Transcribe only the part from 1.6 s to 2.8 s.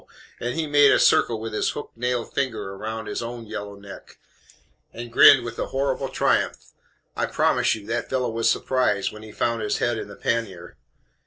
hook nailed finger